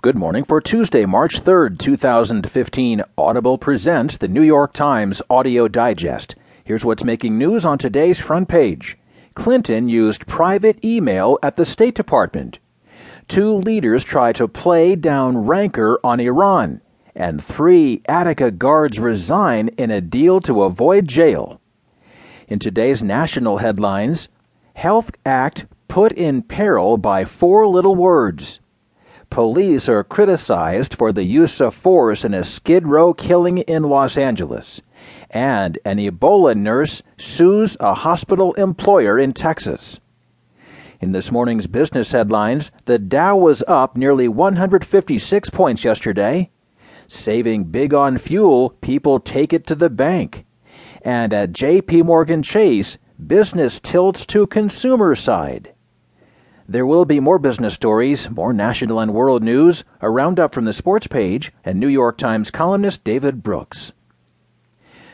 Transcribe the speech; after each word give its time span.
Good 0.00 0.14
morning 0.14 0.44
for 0.44 0.60
Tuesday, 0.60 1.06
March 1.06 1.42
3rd, 1.42 1.80
2015. 1.80 3.02
Audible 3.18 3.58
presents 3.58 4.16
the 4.16 4.28
New 4.28 4.42
York 4.42 4.72
Times 4.72 5.20
Audio 5.28 5.66
Digest. 5.66 6.36
Here's 6.62 6.84
what's 6.84 7.02
making 7.02 7.36
news 7.36 7.64
on 7.64 7.78
today's 7.78 8.20
front 8.20 8.48
page 8.48 8.96
Clinton 9.34 9.88
used 9.88 10.28
private 10.28 10.78
email 10.84 11.36
at 11.42 11.56
the 11.56 11.66
State 11.66 11.96
Department. 11.96 12.60
Two 13.26 13.56
leaders 13.56 14.04
try 14.04 14.32
to 14.34 14.46
play 14.46 14.94
down 14.94 15.36
rancor 15.36 15.98
on 16.04 16.20
Iran. 16.20 16.80
And 17.16 17.42
three 17.42 18.00
Attica 18.08 18.52
guards 18.52 19.00
resign 19.00 19.66
in 19.76 19.90
a 19.90 20.00
deal 20.00 20.40
to 20.42 20.62
avoid 20.62 21.08
jail. 21.08 21.60
In 22.46 22.60
today's 22.60 23.02
national 23.02 23.58
headlines, 23.58 24.28
Health 24.74 25.10
Act 25.26 25.66
put 25.88 26.12
in 26.12 26.42
peril 26.42 26.98
by 26.98 27.24
four 27.24 27.66
little 27.66 27.96
words. 27.96 28.60
Police 29.30 29.88
are 29.88 30.02
criticized 30.02 30.94
for 30.94 31.12
the 31.12 31.24
use 31.24 31.60
of 31.60 31.74
force 31.74 32.24
in 32.24 32.34
a 32.34 32.42
Skid 32.42 32.86
Row 32.86 33.12
killing 33.12 33.58
in 33.58 33.82
Los 33.84 34.16
Angeles. 34.16 34.80
And 35.30 35.78
an 35.84 35.98
Ebola 35.98 36.56
nurse 36.56 37.02
sues 37.18 37.76
a 37.78 37.94
hospital 37.94 38.54
employer 38.54 39.18
in 39.18 39.34
Texas. 39.34 40.00
In 41.00 41.12
this 41.12 41.30
morning's 41.30 41.66
business 41.66 42.10
headlines, 42.10 42.72
the 42.86 42.98
Dow 42.98 43.36
was 43.36 43.62
up 43.68 43.96
nearly 43.96 44.26
156 44.26 45.50
points 45.50 45.84
yesterday. 45.84 46.50
Saving 47.06 47.64
big 47.64 47.94
on 47.94 48.18
fuel, 48.18 48.70
people 48.80 49.20
take 49.20 49.52
it 49.52 49.66
to 49.66 49.74
the 49.74 49.90
bank. 49.90 50.44
And 51.02 51.32
at 51.32 51.52
JP 51.52 52.06
Morgan 52.06 52.42
Chase, 52.42 52.98
business 53.24 53.78
tilts 53.78 54.26
to 54.26 54.46
consumer 54.46 55.14
side. 55.14 55.72
There 56.70 56.84
will 56.84 57.06
be 57.06 57.18
more 57.18 57.38
business 57.38 57.72
stories, 57.72 58.28
more 58.28 58.52
national 58.52 59.00
and 59.00 59.14
world 59.14 59.42
news, 59.42 59.84
a 60.02 60.10
roundup 60.10 60.52
from 60.52 60.66
the 60.66 60.74
sports 60.74 61.06
page, 61.06 61.50
and 61.64 61.80
New 61.80 61.88
York 61.88 62.18
Times 62.18 62.50
columnist 62.50 63.02
David 63.04 63.42
Brooks. 63.42 63.92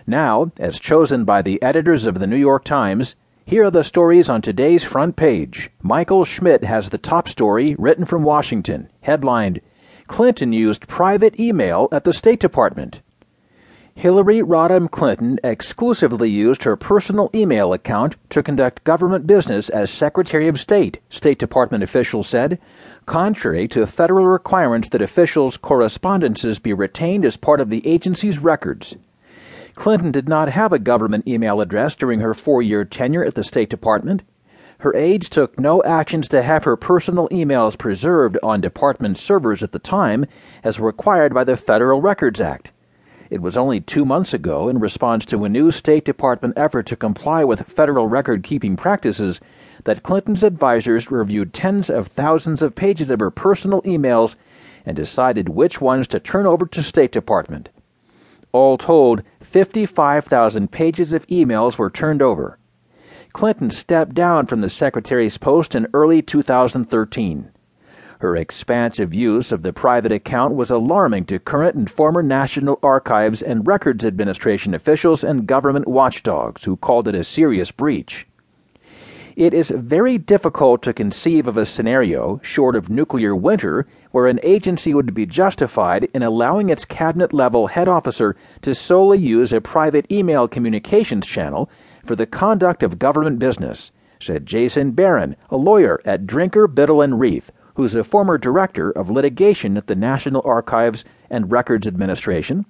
Now, 0.05 0.51
as 0.59 0.81
chosen 0.81 1.25
by 1.25 1.43
the 1.43 1.63
editors 1.63 2.07
of 2.07 2.19
the 2.19 2.27
New 2.27 2.35
York 2.35 2.65
Times, 2.65 3.15
here 3.47 3.67
are 3.67 3.71
the 3.71 3.85
stories 3.85 4.29
on 4.29 4.43
today's 4.43 4.83
front 4.83 5.15
page. 5.15 5.71
Michael 5.81 6.25
Schmidt 6.25 6.65
has 6.65 6.91
the 6.91 6.99
top 6.99 7.29
story 7.29 7.77
written 7.79 8.05
from 8.05 8.25
Washington, 8.25 8.91
headlined 9.03 9.61
Clinton 10.09 10.53
used 10.53 10.89
private 10.89 11.39
email 11.39 11.89
at 11.93 12.03
the 12.03 12.13
State 12.13 12.41
Department. 12.41 13.01
Hillary 13.97 14.41
Rodham 14.41 14.91
Clinton 14.91 15.39
exclusively 15.45 16.29
used 16.29 16.65
her 16.65 16.75
personal 16.75 17.31
email 17.33 17.73
account 17.73 18.17
to 18.31 18.43
conduct 18.43 18.83
government 18.83 19.25
business 19.25 19.69
as 19.69 19.89
Secretary 19.89 20.49
of 20.49 20.59
State, 20.59 20.99
State 21.09 21.39
Department 21.39 21.85
officials 21.85 22.29
said, 22.29 22.59
contrary 23.07 23.69
to 23.69 23.87
federal 23.87 24.27
requirements 24.27 24.89
that 24.89 25.01
officials' 25.01 25.57
correspondences 25.57 26.59
be 26.59 26.73
retained 26.73 27.25
as 27.25 27.37
part 27.37 27.61
of 27.61 27.71
the 27.71 27.87
agency's 27.87 28.41
records. 28.41 28.97
Clinton 29.77 30.11
did 30.11 30.29
not 30.29 30.49
have 30.49 30.73
a 30.73 30.79
government 30.81 31.29
email 31.29 31.61
address 31.61 31.95
during 31.95 32.19
her 32.19 32.35
four 32.35 32.61
year 32.63 32.85
tenure 32.85 33.25
at 33.25 33.37
the 33.37 33.45
State 33.45 33.71
Department. 33.71 34.23
Her 34.79 34.95
aides 34.97 35.29
took 35.29 35.59
no 35.59 35.83
actions 35.85 36.27
to 36.29 36.43
have 36.43 36.65
her 36.65 36.77
personal 36.77 37.29
emails 37.29 37.79
preserved 37.79 38.39
on 38.43 38.61
department 38.61 39.19
servers 39.19 39.63
at 39.63 39.71
the 39.71 39.79
time, 39.79 40.27
as 40.65 40.81
required 40.81 41.33
by 41.33 41.45
the 41.45 41.57
Federal 41.57 42.01
Records 42.01 42.41
Act. 42.41 42.73
It 43.31 43.41
was 43.41 43.57
only 43.57 43.81
two 43.81 44.05
months 44.05 44.35
ago, 44.35 44.69
in 44.69 44.79
response 44.79 45.25
to 45.27 45.45
a 45.45 45.49
new 45.49 45.71
State 45.71 46.05
Department 46.05 46.55
effort 46.57 46.87
to 46.87 46.97
comply 46.97 47.43
with 47.43 47.67
federal 47.67 48.07
record 48.07 48.43
keeping 48.43 48.77
practices, 48.77 49.41
that 49.85 50.03
Clinton's 50.03 50.45
advisers 50.45 51.11
reviewed 51.11 51.55
tens 51.55 51.89
of 51.89 52.09
thousands 52.09 52.61
of 52.63 52.75
pages 52.75 53.11
of 53.11 53.21
her 53.21 53.31
personal 53.31 53.83
emails 53.83 54.37
and 54.85 54.97
decided 54.97 55.49
which 55.49 55.81
ones 55.81 56.07
to 56.09 56.21
turn 56.21 56.47
over 56.47 56.67
to 56.67 56.83
State 56.83 57.13
Department. 57.13 57.71
All 58.53 58.77
told, 58.79 59.23
55,000 59.41 60.71
pages 60.71 61.13
of 61.13 61.27
emails 61.27 61.79
were 61.79 61.91
turned 61.91 62.23
over. 62.23 62.59
Clinton 63.33 63.71
stepped 63.71 64.15
down 64.15 64.47
from 64.47 64.61
the 64.61 64.71
secretary's 64.71 65.39
post 65.39 65.75
in 65.75 65.89
early 65.93 66.23
2013. 66.23 67.51
Her 68.21 68.37
expansive 68.37 69.13
use 69.13 69.53
of 69.53 69.63
the 69.63 69.73
private 69.73 70.13
account 70.13 70.55
was 70.55 70.71
alarming 70.71 71.25
to 71.27 71.39
current 71.39 71.75
and 71.75 71.91
former 71.91 72.23
National 72.23 72.79
Archives 72.83 73.43
and 73.43 73.67
Records 73.67 74.05
Administration 74.05 74.75
officials 74.75 75.25
and 75.25 75.47
government 75.47 75.89
watchdogs 75.89 76.65
who 76.65 76.77
called 76.77 77.09
it 77.09 77.15
a 77.15 77.25
serious 77.25 77.71
breach. 77.71 78.27
It 79.37 79.53
is 79.53 79.71
very 79.71 80.17
difficult 80.17 80.81
to 80.83 80.93
conceive 80.93 81.49
of 81.49 81.57
a 81.57 81.67
scenario, 81.67 82.41
short 82.45 82.77
of 82.77 82.89
nuclear 82.89 83.35
winter, 83.35 83.85
where 84.13 84.29
an 84.29 84.39
agency 84.45 84.95
would 84.95 85.13
be 85.13 85.27
justified 85.27 86.09
in 86.15 86.23
allowing 86.23 86.69
its 86.69 86.85
cabinet 86.85 87.33
level 87.33 87.67
head 87.67 87.89
officer 87.89 88.37
to 88.63 88.77
solely 88.77 89.19
use 89.19 89.53
a 89.53 89.61
private 89.61 90.07
email 90.09 90.47
communications 90.47 91.27
channel 91.27 91.69
for 92.07 92.15
the 92.15 92.27
conduct 92.27 92.85
of 92.85 93.01
government 93.01 93.41
business, 93.41 93.91
said 94.21 94.47
Jason 94.47 94.93
Baron, 94.93 95.35
a 95.51 95.57
lawyer 95.57 96.01
at 96.05 96.29
Drinker, 96.29 96.69
Biddle, 96.69 97.03
and 97.03 97.19
Reath, 97.19 97.51
who's 97.75 97.95
a 97.95 98.05
former 98.05 98.39
director 98.39 98.91
of 98.91 99.11
litigation 99.11 99.77
at 99.77 99.87
the 99.87 99.95
National 99.95 100.43
Archives 100.45 101.05
and 101.31 101.51
Records 101.51 101.87
Administration. 101.87 102.67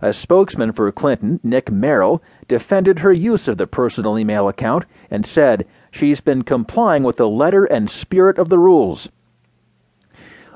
A 0.00 0.12
spokesman 0.12 0.72
for 0.72 0.90
Clinton, 0.90 1.38
Nick 1.44 1.70
Merrill, 1.70 2.22
defended 2.48 2.98
her 2.98 3.12
use 3.12 3.46
of 3.46 3.56
the 3.56 3.68
personal 3.68 4.18
email 4.18 4.48
account 4.48 4.84
and 5.10 5.24
said 5.24 5.66
she's 5.92 6.20
been 6.20 6.42
complying 6.42 7.04
with 7.04 7.16
the 7.16 7.28
letter 7.28 7.64
and 7.64 7.88
spirit 7.88 8.36
of 8.36 8.48
the 8.48 8.58
rules. 8.58 9.08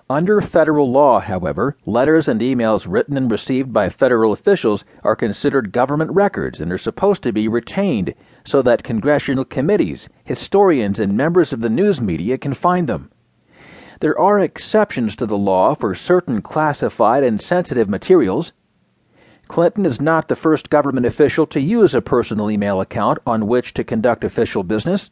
Under 0.08 0.40
federal 0.40 0.90
law, 0.90 1.20
however, 1.20 1.76
letters 1.84 2.28
and 2.28 2.40
emails 2.40 2.86
written 2.88 3.16
and 3.16 3.28
received 3.30 3.72
by 3.72 3.88
federal 3.88 4.32
officials 4.32 4.84
are 5.02 5.16
considered 5.16 5.72
government 5.72 6.12
records 6.12 6.60
and 6.60 6.70
are 6.72 6.78
supposed 6.78 7.22
to 7.24 7.32
be 7.32 7.48
retained 7.48 8.14
so 8.44 8.62
that 8.62 8.84
congressional 8.84 9.44
committees, 9.44 10.08
historians, 10.24 11.00
and 11.00 11.16
members 11.16 11.52
of 11.52 11.60
the 11.60 11.70
news 11.70 12.00
media 12.00 12.38
can 12.38 12.54
find 12.54 12.88
them. 12.88 13.10
There 14.00 14.18
are 14.18 14.38
exceptions 14.38 15.16
to 15.16 15.24
the 15.24 15.38
law 15.38 15.74
for 15.74 15.94
certain 15.94 16.42
classified 16.42 17.24
and 17.24 17.40
sensitive 17.40 17.88
materials. 17.88 18.52
Clinton 19.48 19.86
is 19.86 20.02
not 20.02 20.28
the 20.28 20.36
first 20.36 20.68
government 20.68 21.06
official 21.06 21.46
to 21.46 21.60
use 21.60 21.94
a 21.94 22.02
personal 22.02 22.50
email 22.50 22.82
account 22.82 23.20
on 23.26 23.46
which 23.46 23.72
to 23.72 23.84
conduct 23.84 24.22
official 24.22 24.64
business, 24.64 25.08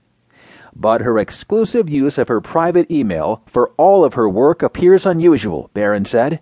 but 0.77 1.00
her 1.00 1.19
exclusive 1.19 1.89
use 1.89 2.19
of 2.19 2.28
her 2.28 2.43
private 2.43 2.91
email 2.91 3.43
for 3.47 3.71
all 3.78 4.05
of 4.05 4.15
her 4.15 4.28
work 4.28 4.62
appears 4.62 5.06
unusual, 5.06 5.71
Baron 5.73 6.05
said. 6.05 6.41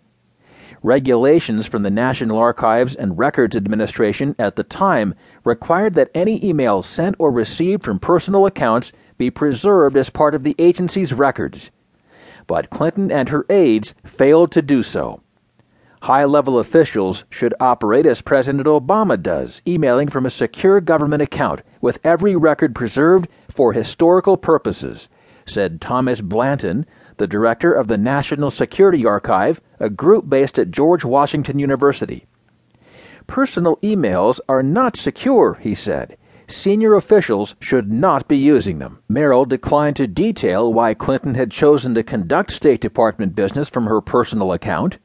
Regulations 0.82 1.66
from 1.66 1.84
the 1.84 1.92
National 1.92 2.38
Archives 2.38 2.96
and 2.96 3.16
Records 3.16 3.54
Administration 3.54 4.34
at 4.36 4.56
the 4.56 4.64
time 4.64 5.14
required 5.44 5.94
that 5.94 6.10
any 6.12 6.40
emails 6.40 6.86
sent 6.86 7.14
or 7.20 7.30
received 7.30 7.84
from 7.84 8.00
personal 8.00 8.46
accounts 8.46 8.90
be 9.16 9.30
preserved 9.30 9.96
as 9.96 10.10
part 10.10 10.34
of 10.34 10.42
the 10.42 10.56
agency's 10.58 11.12
records 11.12 11.70
but 12.46 12.70
Clinton 12.70 13.10
and 13.10 13.28
her 13.28 13.46
aides 13.48 13.94
failed 14.04 14.52
to 14.52 14.62
do 14.62 14.82
so. 14.82 15.20
High 16.02 16.24
level 16.24 16.58
officials 16.58 17.24
should 17.30 17.54
operate 17.60 18.06
as 18.06 18.22
President 18.22 18.66
Obama 18.66 19.20
does, 19.20 19.62
emailing 19.66 20.08
from 20.08 20.26
a 20.26 20.30
secure 20.30 20.80
government 20.80 21.22
account 21.22 21.60
with 21.80 22.00
every 22.02 22.34
record 22.34 22.74
preserved 22.74 23.28
for 23.48 23.72
historical 23.72 24.36
purposes, 24.36 25.08
said 25.46 25.80
Thomas 25.80 26.20
Blanton, 26.20 26.86
the 27.18 27.28
director 27.28 27.72
of 27.72 27.86
the 27.86 27.98
National 27.98 28.50
Security 28.50 29.06
Archive, 29.06 29.60
a 29.78 29.88
group 29.88 30.28
based 30.28 30.58
at 30.58 30.72
George 30.72 31.04
Washington 31.04 31.58
University. 31.58 32.26
Personal 33.28 33.76
emails 33.76 34.40
are 34.48 34.62
not 34.62 34.96
secure, 34.96 35.54
he 35.60 35.74
said 35.74 36.16
senior 36.54 36.94
officials 36.94 37.54
should 37.60 37.90
not 37.90 38.28
be 38.28 38.36
using 38.36 38.78
them. 38.78 38.98
Merrill 39.08 39.44
declined 39.44 39.96
to 39.96 40.06
detail 40.06 40.72
why 40.72 40.94
Clinton 40.94 41.34
had 41.34 41.50
chosen 41.50 41.94
to 41.94 42.02
conduct 42.02 42.52
State 42.52 42.80
Department 42.80 43.34
business 43.34 43.68
from 43.68 43.86
her 43.86 44.00
personal 44.00 44.52
account. 44.52 44.98